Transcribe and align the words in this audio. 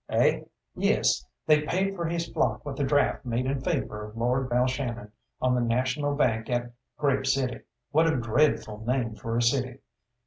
"Eh?" 0.09 0.39
"Yes, 0.75 1.27
they 1.45 1.61
paid 1.61 1.95
for 1.95 2.05
his 2.05 2.27
flock 2.27 2.65
with 2.65 2.79
a 2.79 2.83
draft 2.83 3.23
made 3.23 3.45
in 3.45 3.61
favour 3.61 4.03
of 4.03 4.17
Lord 4.17 4.49
Balshannon, 4.49 5.11
on 5.39 5.53
the 5.53 5.61
National 5.61 6.15
Bank 6.15 6.49
at 6.49 6.71
Grave 6.97 7.27
City. 7.27 7.59
What 7.91 8.11
a 8.11 8.15
dreadful 8.17 8.83
name 8.83 9.13
for 9.13 9.37
a 9.37 9.43
city! 9.43 9.79